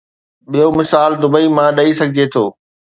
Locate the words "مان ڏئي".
1.55-1.91